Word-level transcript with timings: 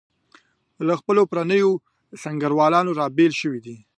له 0.87 0.93
خپلو 0.99 1.21
پرونیو 1.31 1.69
سنګروالو 2.23 2.91
رابېل 2.99 3.31
شوي. 3.41 3.59